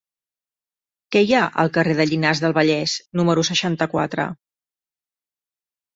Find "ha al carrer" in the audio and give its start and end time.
1.39-1.93